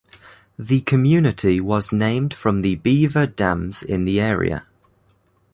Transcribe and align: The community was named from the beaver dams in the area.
The 0.57 0.81
community 0.81 1.59
was 1.61 1.91
named 1.93 2.33
from 2.33 2.63
the 2.63 2.73
beaver 2.77 3.27
dams 3.27 3.83
in 3.83 4.03
the 4.03 4.19
area. 4.19 4.65